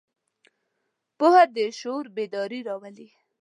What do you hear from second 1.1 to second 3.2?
پوهه د شعور بیداري راولي.